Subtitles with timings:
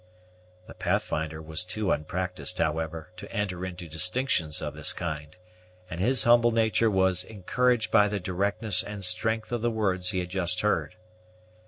[0.65, 5.37] The Pathfinder was too unpractised, however, to enter into distinctions of this kind,
[5.91, 10.17] and his humble nature was encouraged by the directness and strength of the words he
[10.17, 10.95] had just heard.